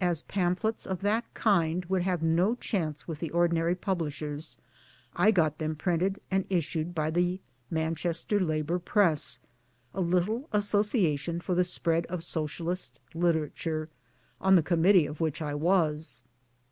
[0.00, 4.56] As pamphlets of that kind would have no chance with the ordinary publishers,
[5.16, 9.40] I got them printed and issued by the Manchester Labour Pressa
[9.92, 13.88] little association for the spread of Socialist literature,
[14.40, 16.22] on the committee of which I was.